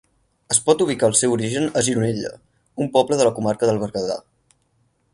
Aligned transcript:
Es 0.53 0.59
pot 0.69 0.79
ubicar 0.85 1.09
el 1.13 1.17
seu 1.19 1.35
origen 1.35 1.69
a 1.81 1.85
Gironella 1.89 2.33
un 2.87 2.91
poble 2.99 3.21
de 3.23 3.31
la 3.31 3.35
comarca 3.39 3.71
del 3.71 3.83
Berguedà. 3.85 4.21